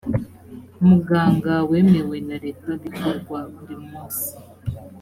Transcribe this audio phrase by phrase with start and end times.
[0.87, 4.29] muganga wemewe na leta bikorwa buri munsi